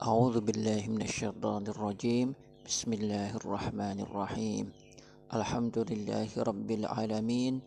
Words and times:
أعوذ 0.00 0.40
بالله 0.40 0.88
من 0.96 1.04
الشيطان 1.04 1.68
الرجيم. 1.76 2.32
بسم 2.64 2.90
الله 2.92 3.36
الرحمن 3.36 4.00
الرحيم. 4.08 4.72
الحمد 5.28 5.76
لله 5.92 6.30
رب 6.40 6.68
العالمين 6.80 7.60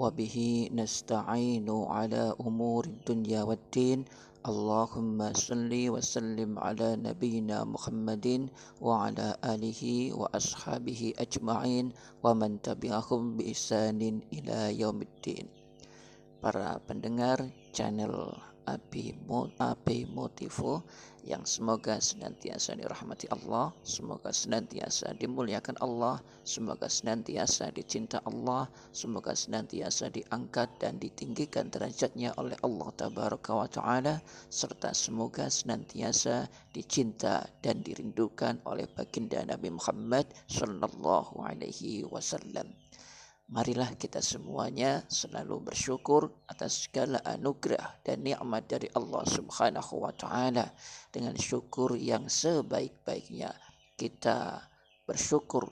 وبه 0.00 0.36
نستعين 0.72 1.68
على 1.68 2.32
أمور 2.40 2.82
الدنيا 2.88 3.44
والدين. 3.44 4.08
اللهم 4.48 5.18
صل 5.36 5.68
وسلم 5.68 6.56
على 6.56 6.96
نبينا 6.96 7.68
محمد 7.68 8.48
وعلى 8.80 9.28
آله 9.44 9.82
وأصحابه 10.16 11.00
أجمعين 11.20 11.86
ومن 12.24 12.50
تبعهم 12.64 13.22
بإحسان 13.36 14.00
إلى 14.32 14.80
يوم 14.80 15.04
الدين. 15.04 15.46
Para 16.40 16.80
pendengar 16.80 17.44
channel 17.76 18.53
Abi, 18.64 19.16
Motivo 20.08 20.84
yang 21.24 21.48
semoga 21.48 21.96
senantiasa 21.96 22.76
dirahmati 22.76 23.24
Allah, 23.32 23.72
semoga 23.80 24.28
senantiasa 24.28 25.16
dimuliakan 25.16 25.80
Allah, 25.80 26.20
semoga 26.44 26.84
senantiasa 26.84 27.72
dicinta 27.72 28.20
Allah, 28.28 28.68
semoga 28.92 29.32
senantiasa 29.32 30.12
diangkat 30.12 30.68
dan 30.76 31.00
ditinggikan 31.00 31.72
derajatnya 31.72 32.36
oleh 32.36 32.56
Allah 32.60 32.88
Tabaraka 32.92 33.52
wa 33.56 33.68
Ta'ala, 33.68 34.14
serta 34.52 34.92
semoga 34.92 35.48
senantiasa 35.48 36.44
dicinta 36.76 37.48
dan 37.64 37.80
dirindukan 37.80 38.60
oleh 38.68 38.84
baginda 38.92 39.40
Nabi 39.48 39.72
Muhammad 39.72 40.28
Sallallahu 40.44 41.40
Alaihi 41.40 42.04
Wasallam. 42.04 42.83
Marilah 43.44 43.92
kita 44.00 44.24
semuanya 44.24 45.04
selalu 45.04 45.68
bersyukur 45.68 46.32
atas 46.48 46.88
segala 46.88 47.20
anugerah 47.28 48.00
dan 48.00 48.24
nikmat 48.24 48.64
dari 48.64 48.88
Allah 48.96 49.20
Subhanahu 49.28 50.00
wa 50.00 50.16
taala 50.16 50.72
dengan 51.12 51.36
syukur 51.36 51.92
yang 51.92 52.24
sebaik-baiknya. 52.24 53.52
Kita 54.00 54.64
bersyukur 55.04 55.68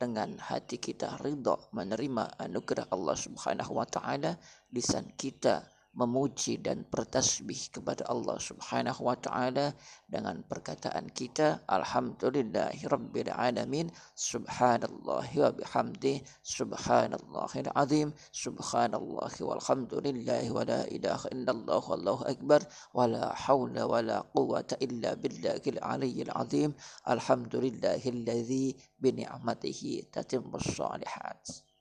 dengan 0.00 0.40
hati 0.40 0.80
kita 0.80 1.20
ridha 1.20 1.60
menerima 1.76 2.40
anugerah 2.40 2.88
Allah 2.88 3.16
Subhanahu 3.20 3.76
wa 3.76 3.84
taala, 3.84 4.40
lisan 4.72 5.12
kita 5.12 5.73
memuji 5.94 6.58
dan 6.58 6.82
bertasbih 6.90 7.70
kepada 7.70 8.02
Allah 8.10 8.34
Subhanahu 8.38 9.06
wa 9.06 9.14
taala 9.14 9.70
dengan 10.10 10.42
perkataan 10.46 11.10
kita 11.14 11.62
alhamdulillahirabbil 11.70 13.30
alamin 13.30 13.90
subhanallahi 14.18 15.38
wa 15.38 15.50
bihamdi 15.54 16.22
subhanallahil 16.42 17.70
azim 17.74 18.08
subhanallahi 18.34 19.42
walhamdulillahi 19.42 20.50
wa 20.50 20.62
la 20.66 20.82
ilaha 20.90 21.26
illallah 21.30 21.82
wallahu 21.82 22.26
akbar 22.26 22.60
wa 22.94 23.06
la 23.06 23.30
haula 23.34 23.82
wa 23.86 24.02
la 24.02 24.18
quwwata 24.34 24.78
illa 24.82 25.14
billahil 25.14 25.78
aliyyil 25.78 26.30
azim 26.34 26.70
alhamdulillahilladzi 27.06 28.74
bi 28.98 29.08
ni'matihi 29.14 30.10
tatimmus 30.14 30.66
shalihat 30.74 31.73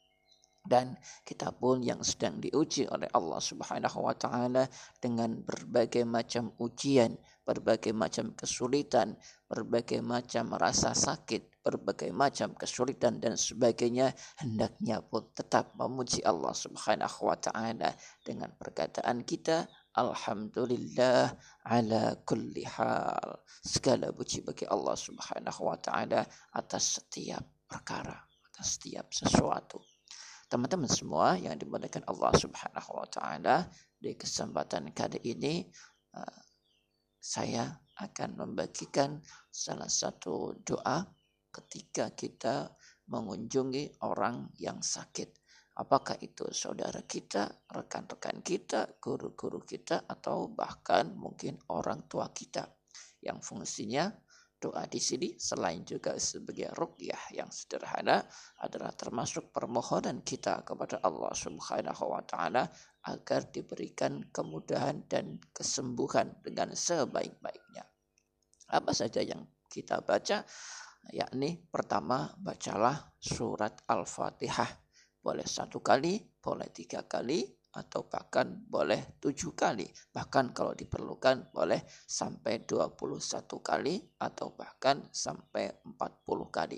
dan 0.74 0.98
kita 1.22 1.54
pun 1.54 1.86
yang 1.86 2.02
sedang 2.02 2.42
diuji 2.42 2.90
oleh 2.90 3.06
Allah 3.14 3.38
Subhanahu 3.38 4.10
wa 4.10 4.18
taala 4.18 4.66
dengan 4.98 5.38
berbagai 5.46 6.02
macam 6.02 6.50
ujian, 6.58 7.14
berbagai 7.46 7.94
macam 7.94 8.34
kesulitan, 8.34 9.14
berbagai 9.46 10.02
macam 10.02 10.50
rasa 10.58 10.98
sakit, 10.98 11.62
berbagai 11.62 12.10
macam 12.10 12.58
kesulitan 12.58 13.22
dan 13.22 13.38
sebagainya, 13.38 14.18
hendaknya 14.42 15.06
pun 15.06 15.30
tetap 15.38 15.78
memuji 15.78 16.26
Allah 16.26 16.58
Subhanahu 16.58 17.30
wa 17.30 17.38
taala 17.38 17.94
dengan 18.26 18.50
perkataan 18.58 19.22
kita 19.22 19.70
Alhamdulillah 19.94 21.38
ala 21.70 22.18
kulli 22.26 22.66
hal. 22.66 23.46
Segala 23.62 24.10
puji 24.10 24.42
bagi 24.42 24.66
Allah 24.66 24.98
Subhanahu 24.98 25.70
wa 25.70 25.78
taala 25.78 26.26
atas 26.58 26.98
setiap 26.98 27.46
perkara, 27.70 28.18
atas 28.50 28.82
setiap 28.82 29.14
sesuatu. 29.14 29.93
Teman-teman 30.52 30.90
semua 30.92 31.40
yang 31.40 31.58
dimuliakan 31.58 32.06
Allah 32.06 32.34
Subhanahu 32.38 32.92
wa 33.00 33.08
taala, 33.10 33.58
di 33.98 34.14
kesempatan 34.14 34.92
kali 34.92 35.20
ini 35.24 35.64
uh, 36.14 36.42
saya 37.18 37.72
akan 38.04 38.36
membagikan 38.36 39.22
salah 39.48 39.88
satu 39.88 40.60
doa 40.60 41.08
ketika 41.54 42.12
kita 42.12 42.74
mengunjungi 43.08 44.04
orang 44.04 44.52
yang 44.60 44.82
sakit. 44.84 45.40
Apakah 45.74 46.22
itu 46.22 46.46
saudara 46.54 47.02
kita, 47.02 47.66
rekan-rekan 47.66 48.46
kita, 48.46 49.02
guru-guru 49.02 49.66
kita, 49.66 50.06
atau 50.06 50.54
bahkan 50.54 51.18
mungkin 51.18 51.58
orang 51.74 52.06
tua 52.06 52.30
kita 52.30 52.70
yang 53.26 53.42
fungsinya 53.42 54.12
Doa 54.64 54.88
di 54.88 54.96
sini 54.96 55.36
selain 55.36 55.84
juga 55.84 56.16
sebagai 56.16 56.72
rukyah 56.72 57.36
yang 57.36 57.52
sederhana 57.52 58.24
adalah 58.64 58.96
termasuk 58.96 59.52
permohonan 59.52 60.24
kita 60.24 60.64
kepada 60.64 61.04
Allah 61.04 61.36
Subhanahu 61.36 62.08
wa 62.08 62.24
taala 62.24 62.72
agar 63.04 63.52
diberikan 63.52 64.24
kemudahan 64.32 65.04
dan 65.12 65.36
kesembuhan 65.52 66.40
dengan 66.40 66.72
sebaik-baiknya. 66.72 67.84
Apa 68.72 68.96
saja 68.96 69.20
yang 69.20 69.44
kita 69.68 70.00
baca? 70.00 70.48
Yakni 71.12 71.68
pertama 71.68 72.32
bacalah 72.40 73.12
surat 73.20 73.84
Al-Fatihah. 73.84 74.80
Boleh 75.20 75.44
satu 75.44 75.84
kali, 75.84 76.24
boleh 76.40 76.72
tiga 76.72 77.04
kali, 77.04 77.44
atau 77.74 78.06
bahkan 78.06 78.54
boleh 78.70 79.18
tujuh 79.18 79.58
kali. 79.58 79.90
Bahkan 80.14 80.54
kalau 80.54 80.78
diperlukan 80.78 81.50
boleh 81.50 81.82
sampai 82.06 82.62
21 82.70 82.94
kali 83.66 83.98
atau 84.22 84.54
bahkan 84.54 85.10
sampai 85.10 85.82
40 85.82 86.54
kali. 86.54 86.78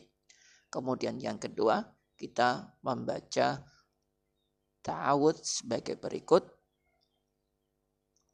Kemudian 0.72 1.20
yang 1.20 1.36
kedua, 1.36 1.84
kita 2.16 2.80
membaca 2.84 3.60
ta'awud 4.84 5.36
sebagai 5.44 6.00
berikut. 6.00 6.48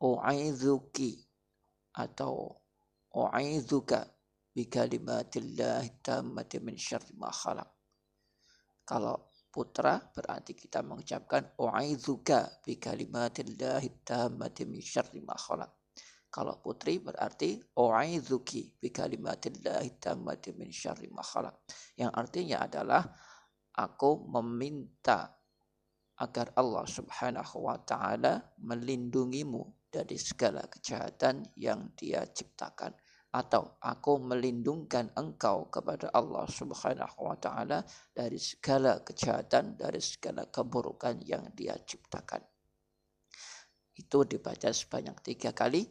U'aidzuki 0.01 1.17
atau 1.93 2.57
u'aidzuka 3.13 4.05
bi 4.53 4.65
kalimatillahi 4.65 6.01
tammati 6.01 6.57
min 6.61 6.77
syarri 6.77 7.13
khalaq. 7.17 7.69
Kalau 8.85 9.30
putra 9.51 9.99
berarti 9.99 10.55
kita 10.55 10.79
mengucapkan 10.79 11.59
u'aidzuka 11.59 12.63
bi 12.63 12.79
kalimatillahi 12.79 14.01
tammati 14.07 14.63
min 14.63 14.79
syarri 14.79 15.19
ma 15.19 15.35
khalaq. 15.35 15.67
Kalau 16.31 16.63
putri 16.63 17.03
berarti 17.03 17.59
u'aidzuki 17.75 18.79
bi 18.79 18.87
kalimatillahi 18.87 19.99
tammati 19.99 20.55
min 20.55 20.71
syarri 20.71 21.11
ma 21.11 21.19
khalaq. 21.19 21.67
Yang 21.99 22.11
artinya 22.15 22.57
adalah 22.63 23.03
aku 23.75 24.31
meminta 24.31 25.35
agar 26.23 26.55
Allah 26.55 26.85
Subhanahu 26.87 27.67
wa 27.67 27.75
taala 27.83 28.39
melindungimu 28.63 29.91
dari 29.91 30.15
segala 30.15 30.63
kejahatan 30.71 31.43
yang 31.59 31.91
Dia 31.99 32.23
ciptakan 32.23 32.95
atau 33.31 33.79
aku 33.79 34.19
melindungkan 34.19 35.07
engkau 35.15 35.71
kepada 35.71 36.11
Allah 36.11 36.43
Subhanahu 36.51 37.31
wa 37.31 37.37
taala 37.39 37.79
dari 38.11 38.35
segala 38.35 38.99
kejahatan, 38.99 39.79
dari 39.79 40.03
segala 40.03 40.51
keburukan 40.51 41.23
yang 41.23 41.47
Dia 41.55 41.79
ciptakan. 41.79 42.43
Itu 43.95 44.27
dibaca 44.27 44.67
sebanyak 44.67 45.23
tiga 45.23 45.55
kali. 45.55 45.87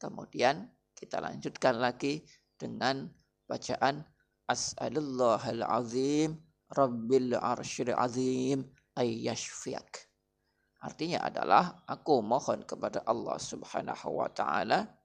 Kemudian 0.00 0.64
kita 0.96 1.20
lanjutkan 1.20 1.76
lagi 1.76 2.24
dengan 2.56 3.04
bacaan 3.44 4.00
As'alullahal 4.48 5.64
azim 5.66 6.40
Rabbil 6.66 7.36
arsyil 7.38 7.94
azim 7.94 8.66
ayyashfiak. 8.98 10.10
Artinya 10.82 11.22
adalah 11.22 11.84
aku 11.86 12.18
mohon 12.26 12.66
kepada 12.66 13.06
Allah 13.06 13.38
Subhanahu 13.38 14.18
wa 14.18 14.30
taala 14.34 14.95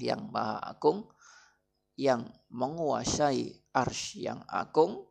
yang 0.00 0.32
maha 0.32 0.60
agung 0.72 1.08
yang 1.96 2.24
menguasai 2.48 3.52
arsy 3.72 4.24
yang 4.28 4.40
agung 4.48 5.04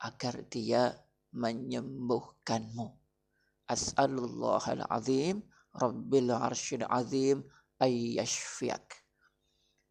agar 0.00 0.44
dia 0.48 0.96
menyembuhkanmu. 1.36 2.88
As'alullahal 3.66 4.86
azim 4.88 5.44
Rabbil 5.76 6.32
arsyil 6.32 6.88
azim 6.88 7.44
ayyashfiak. 7.76 8.96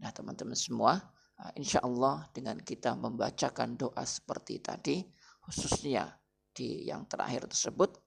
Nah 0.02 0.10
teman-teman 0.10 0.58
semua, 0.58 0.98
ah, 1.38 1.54
insya 1.54 1.86
Allah 1.86 2.26
dengan 2.34 2.58
kita 2.58 2.98
membacakan 2.98 3.78
doa 3.78 4.02
seperti 4.02 4.66
tadi, 4.66 5.06
khususnya 5.46 6.10
di 6.50 6.90
yang 6.90 7.06
terakhir 7.06 7.46
tersebut, 7.46 8.02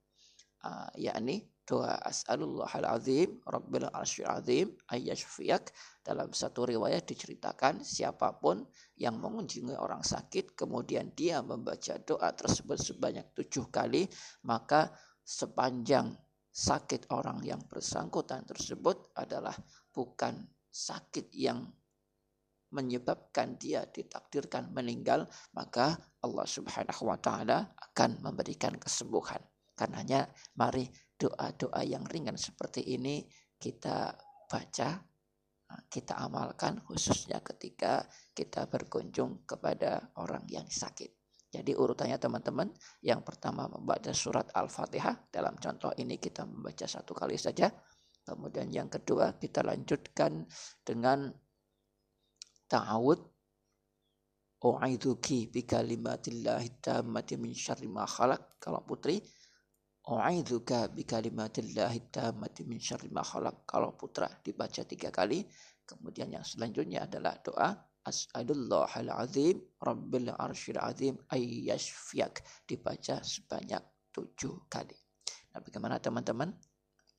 ah, 0.66 0.90
yakni 0.98 1.46
doa 1.68 2.00
as'alullahal 2.00 2.88
azim 2.88 3.36
rabbil 3.44 3.92
arsyil 3.92 4.24
azim 4.24 4.72
ayyashfiyak 4.88 5.68
dalam 6.00 6.32
satu 6.32 6.64
riwayat 6.64 7.04
diceritakan 7.04 7.84
siapa 7.84 8.40
pun 8.40 8.64
yang 8.96 9.20
mengunjungi 9.20 9.76
orang 9.76 10.00
sakit 10.00 10.56
kemudian 10.56 11.12
dia 11.12 11.44
membaca 11.44 12.00
doa 12.00 12.32
tersebut 12.32 12.80
sebanyak 12.80 13.28
tujuh 13.36 13.68
kali 13.68 14.08
maka 14.48 14.96
sepanjang 15.20 16.16
sakit 16.48 17.12
orang 17.12 17.44
yang 17.44 17.60
bersangkutan 17.68 18.48
tersebut 18.48 19.12
adalah 19.12 19.52
bukan 19.92 20.48
sakit 20.72 21.28
yang 21.36 21.68
menyebabkan 22.68 23.56
dia 23.56 23.88
ditakdirkan 23.88 24.72
meninggal, 24.76 25.24
maka 25.56 25.96
Allah 26.20 26.44
Subhanahu 26.44 27.08
wa 27.08 27.16
taala 27.16 27.72
akan 27.72 28.20
memberikan 28.20 28.76
kesembuhan. 28.76 29.40
Karenanya 29.72 30.28
mari 30.58 30.84
doa-doa 31.18 31.82
yang 31.82 32.06
ringan 32.06 32.38
seperti 32.38 32.94
ini 32.94 33.26
kita 33.58 34.14
baca, 34.46 35.02
kita 35.90 36.14
amalkan 36.16 36.80
khususnya 36.86 37.42
ketika 37.42 38.06
kita 38.32 38.70
berkunjung 38.70 39.44
kepada 39.44 40.14
orang 40.22 40.46
yang 40.48 40.64
sakit. 40.64 41.10
Jadi 41.48 41.72
urutannya 41.72 42.20
teman-teman, 42.20 42.68
yang 43.00 43.24
pertama 43.24 43.66
membaca 43.66 44.12
surat 44.12 44.52
Al-Fatihah, 44.52 45.32
dalam 45.32 45.56
contoh 45.56 45.90
ini 45.96 46.20
kita 46.20 46.44
membaca 46.44 46.84
satu 46.84 47.16
kali 47.16 47.40
saja. 47.40 47.72
Kemudian 48.22 48.68
yang 48.68 48.92
kedua 48.92 49.40
kita 49.40 49.64
lanjutkan 49.64 50.44
dengan 50.84 51.32
ta'awud 52.68 53.20
U'aidhuki 54.58 55.54
bi 55.54 55.62
kalimatillahi 55.62 56.82
min 57.38 57.54
syarri 57.54 57.86
ma 57.86 58.02
khalaq. 58.04 58.58
Kalau 58.58 58.82
putri, 58.82 59.22
U'aidhuka 60.08 60.88
bi 60.96 61.04
kalimatillahi 61.04 62.08
tammati 62.08 62.64
min 62.64 62.80
syarri 62.80 63.12
ma 63.12 63.20
khalaq. 63.20 63.68
Kalau 63.68 63.92
putra 63.92 64.24
dibaca 64.40 64.80
tiga 64.88 65.12
kali. 65.12 65.44
Kemudian 65.84 66.32
yang 66.32 66.44
selanjutnya 66.44 67.04
adalah 67.04 67.36
doa 67.40 67.72
As'adullahal 68.08 69.12
azim 69.12 69.60
Rabbil 69.76 70.32
arshil 70.32 70.80
azim 70.80 71.20
ayyashfiyak. 71.28 72.40
Dibaca 72.64 73.20
sebanyak 73.20 73.84
tujuh 74.08 74.64
kali. 74.72 74.96
Nah 75.52 75.60
bagaimana 75.60 76.00
teman-teman? 76.00 76.56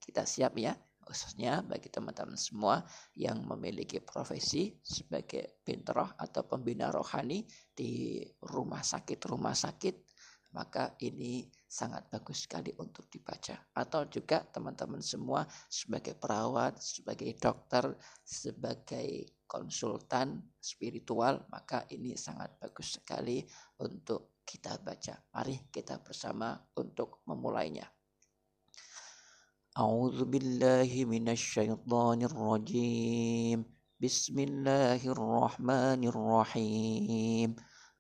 Kita 0.02 0.26
siap 0.26 0.58
ya? 0.58 0.74
khususnya 1.10 1.66
bagi 1.66 1.90
teman-teman 1.90 2.38
semua 2.38 2.86
yang 3.18 3.42
memiliki 3.42 3.98
profesi 3.98 4.78
sebagai 4.78 5.58
pintroh 5.66 6.06
atau 6.14 6.46
pembina 6.46 6.94
rohani 6.94 7.50
di 7.74 8.22
rumah 8.46 8.86
sakit-rumah 8.86 9.58
sakit 9.58 10.06
maka 10.54 10.94
ini 11.02 11.50
sangat 11.69 12.07
bagus 12.13 12.47
sekali 12.47 12.71
untuk 12.79 13.11
dibaca 13.11 13.59
atau 13.75 14.07
juga 14.07 14.45
teman-teman 14.47 15.03
semua 15.03 15.43
sebagai 15.67 16.15
perawat, 16.15 16.79
sebagai 16.79 17.35
dokter, 17.37 17.97
sebagai 18.23 19.27
konsultan 19.45 20.43
spiritual 20.59 21.45
maka 21.51 21.85
ini 21.91 22.15
sangat 22.15 22.55
bagus 22.61 23.01
sekali 23.01 23.43
untuk 23.83 24.41
kita 24.45 24.77
baca. 24.79 25.19
Mari 25.35 25.73
kita 25.73 25.99
bersama 26.05 26.55
untuk 26.77 27.25
memulainya. 27.27 27.89
أعوذ 29.75 30.31
بالله 30.31 30.87
من 31.11 31.35
الشيطان 31.35 32.23
الرجيم 32.31 33.59
بسم 33.99 34.37
الله 34.39 35.03
الرحمن 35.03 36.01
الرحيم 36.15 37.49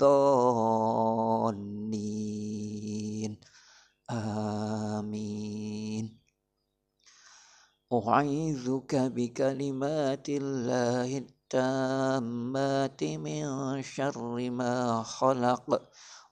آمين. 4.10 6.18
أعيذك 7.92 8.94
بكلمات 8.94 10.28
الله 10.28 11.18
التامات 11.18 13.04
من 13.04 13.82
شر 13.82 14.50
ما 14.50 15.02
خلق. 15.02 15.82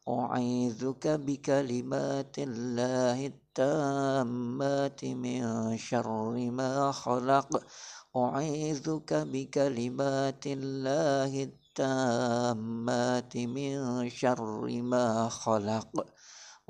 أعيذك 0.08 1.06
بكلمات 1.06 2.38
الله 2.38 3.26
التامات 3.26 5.04
من 5.04 5.76
شر 5.76 6.50
ما 6.50 6.92
خلق. 6.92 7.62
أعيذك 8.16 9.12
بكلمات 9.14 10.46
الله 10.46 11.42
التامات 11.48 13.36
من 13.36 14.08
شر 14.10 14.82
ما 14.82 15.28
خلق. 15.28 16.06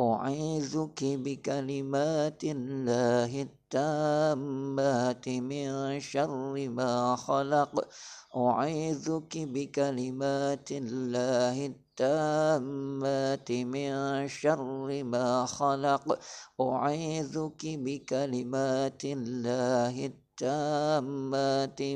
أعيذك 0.01 1.05
بكلمات 1.05 2.45
الله 2.45 3.43
التامات 3.43 5.29
من 5.29 6.01
شر 6.01 6.69
ما 6.69 7.17
خلق. 7.17 7.89
أعيذك 8.37 9.39
بكلمات 9.39 10.69
الله 10.73 11.67
التامات 11.67 13.53
من 13.53 14.29
شر 14.29 15.03
ما 15.05 15.47
خلق. 15.47 16.19
أعيذك 16.61 17.63
بكلمات 17.65 19.05
الله 19.05 20.07
التامات 20.07 20.23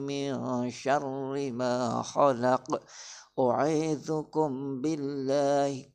من 0.00 0.70
شر 0.70 1.50
ما 1.50 2.02
خلق. 2.02 2.82
أعيذكم 3.38 4.80
بالله 4.80 5.86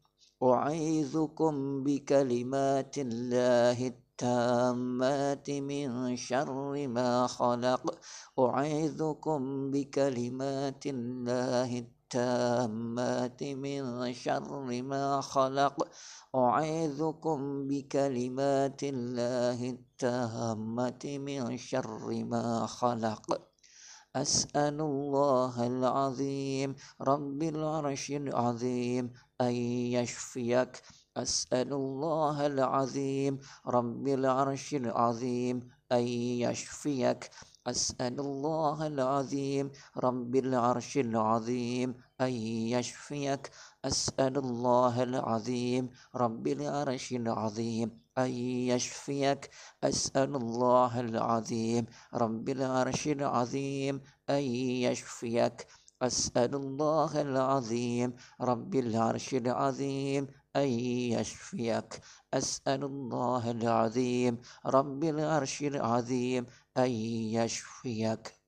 أعيذكم 0.44 1.84
بكلمات 1.84 2.98
الله 2.98 3.88
التامات 3.88 5.50
من 5.50 6.16
شر 6.16 6.88
ما 6.88 7.28
خلق. 7.28 8.00
أعيذكم 8.40 9.72
بكلمات 9.72 10.86
الله 10.86 12.01
التامات 12.16 13.44
من 13.44 14.14
شر 14.14 14.82
ما 14.82 15.22
خلق. 15.22 15.88
أعيذكم 16.36 17.68
بكلمات 17.68 18.84
الله 18.84 19.60
التامة 19.70 21.04
من 21.06 21.58
شر 21.58 22.24
ما 22.24 22.66
خلق. 22.68 23.42
أسأل 24.16 24.82
الله 24.82 25.68
العظيم. 25.68 26.76
رب 27.02 27.44
العرش 27.44 28.12
العظيم 28.12 29.14
أن 29.42 29.54
يشفيك. 29.96 30.82
أسأل 31.18 31.74
الله 31.74 32.46
العظيم. 32.46 33.40
رب 33.68 34.08
العرش 34.08 34.74
العظيم 34.74 35.68
أن 35.92 36.04
يشفيك. 36.44 37.30
أسأل 37.68 38.20
الله 38.20 38.88
العظيم 38.88 39.72
رب 39.98 40.36
العرش 40.36 40.98
العظيم 40.98 41.94
أن 42.22 42.32
يشفيك. 42.74 43.52
أسأل 43.86 44.38
الله 44.38 45.04
العظيم 45.04 45.90
رب 46.16 46.48
العرش 46.48 47.12
العظيم 47.14 48.02
أن 48.18 48.30
يشفيك. 48.74 49.50
أسأل 49.84 50.36
الله 50.36 51.00
العظيم 51.00 51.86
رب 52.14 52.50
العرش 52.50 53.08
العظيم 53.08 54.02
أن 54.30 54.42
يشفيك. 54.90 55.68
أسأل 56.02 56.56
الله 56.56 57.22
العظيم 57.22 58.14
رب 58.42 58.76
العرش 58.76 59.34
العظيم 59.34 60.28
أن 60.56 60.68
يشفيك. 61.18 62.02
أسأل 62.34 62.84
الله 62.84 63.52
العظيم 63.52 64.38
رب 64.66 65.04
العرش 65.04 65.62
العظيم 65.62 66.46
أن 66.78 66.92
يشفيك. 67.36 68.42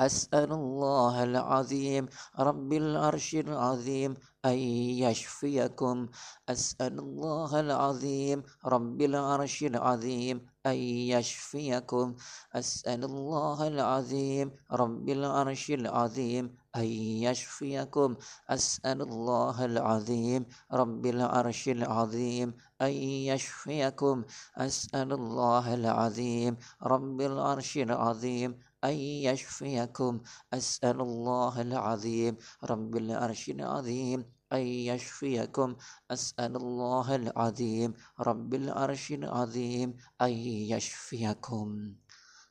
أسأل 0.00 0.52
الله 0.52 1.22
العظيم 1.22 2.08
رب 2.38 2.72
العرش 2.72 3.34
العظيم 3.34 4.14
أن 4.44 4.58
يشفيكم. 5.04 6.08
أسأل 6.48 6.98
الله 6.98 7.60
العظيم 7.60 8.42
رب 8.64 9.00
العرش 9.02 9.62
العظيم 9.62 10.46
أن 10.66 10.74
يشفيكم. 11.14 12.16
أسأل 12.54 13.04
الله 13.04 13.68
العظيم 13.68 14.56
رب 14.72 15.08
العرش 15.08 15.70
العظيم 15.70 16.61
أن 16.76 16.84
يشفيكم. 17.26 18.16
أسأل 18.50 19.02
الله 19.02 19.64
العظيم 19.64 20.46
رب 20.72 21.06
العرش 21.06 21.68
العظيم 21.68 22.54
أن 22.82 22.92
يشفيكم. 23.30 24.24
أسأل 24.56 25.12
الله 25.12 25.74
العظيم 25.74 26.56
رب 26.82 27.20
العرش 27.20 27.76
العظيم 27.76 28.58
أن 28.84 28.94
يشفيكم. 29.28 30.20
أسأل 30.54 31.00
الله 31.00 31.60
العظيم 31.60 32.36
رب 32.64 32.96
العرش 32.96 33.48
العظيم 33.50 34.24
أن 34.52 34.60
يشفيكم. 34.60 35.76
أسأل 36.10 36.56
الله 36.56 37.14
العظيم 37.14 37.94
رب 38.20 38.54
العرش 38.54 39.12
العظيم 39.12 39.96
أن 40.22 40.32
يشفيكم. 40.72 41.94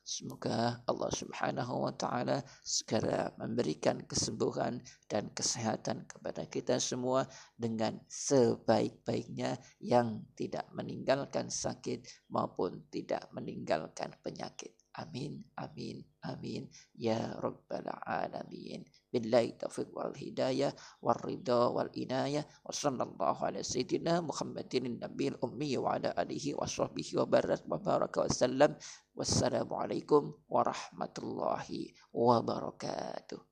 Semoga 0.02 0.82
Allah 0.82 1.12
Subhanahu 1.14 1.86
wa 1.86 1.94
taala 1.94 2.42
segera 2.66 3.30
memberikan 3.38 4.02
kesembuhan 4.02 4.82
dan 5.06 5.30
kesehatan 5.30 6.10
kepada 6.10 6.42
kita 6.50 6.82
semua 6.82 7.22
dengan 7.54 8.02
sebaik-baiknya 8.10 9.62
yang 9.78 10.26
tidak 10.34 10.66
meninggalkan 10.74 11.46
sakit 11.46 12.02
maupun 12.34 12.82
tidak 12.90 13.30
meninggalkan 13.30 14.10
penyakit. 14.26 14.81
آمين 14.92 15.44
آمين 15.58 16.04
آمين. 16.24 16.70
يا 16.98 17.38
رب 17.40 17.68
العالمين. 17.72 18.84
بالله 19.12 19.44
التوفيق 19.44 19.88
والهداية 19.92 20.76
والرضا 21.02 21.66
والإناية 21.66 22.42
وصلى 22.64 23.02
الله 23.02 23.36
على 23.44 23.62
سيدنا 23.62 24.20
محمد 24.20 24.74
النبي 24.74 25.28
الأمي 25.28 25.72
وعلى 25.78 26.14
آله 26.18 26.44
وصحبه 26.60 27.08
وبارك 27.16 28.16
وسلم. 28.16 28.76
والسلام 29.14 29.68
عليكم 29.74 30.22
ورحمة 30.48 31.14
الله 31.18 31.68
وبركاته. 32.12 33.51